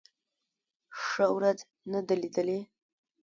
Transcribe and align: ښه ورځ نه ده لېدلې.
ښه 1.03 1.25
ورځ 1.35 1.59
نه 1.91 1.99
ده 2.07 2.15
لېدلې. 2.21 2.59